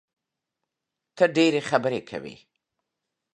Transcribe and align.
ته 1.17 1.23
ډېري 1.35 1.61
خبري 1.69 2.01
کوې! 2.09 2.35